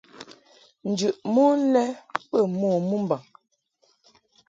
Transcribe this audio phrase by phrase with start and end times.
[0.89, 1.83] Njɨʼ mon lɛ
[2.29, 3.21] bə mo mɨmbaŋ.